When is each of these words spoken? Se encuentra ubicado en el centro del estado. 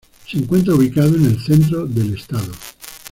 Se 0.27 0.39
encuentra 0.39 0.73
ubicado 0.73 1.15
en 1.15 1.25
el 1.25 1.39
centro 1.45 1.85
del 1.85 2.15
estado. 2.15 2.51